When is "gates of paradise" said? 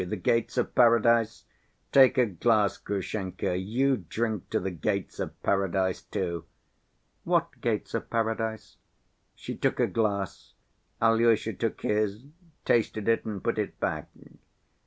0.15-1.43, 4.71-6.01, 7.61-8.77